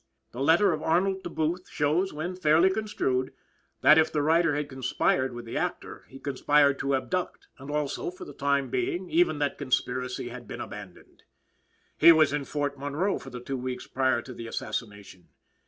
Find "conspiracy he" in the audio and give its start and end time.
9.59-10.29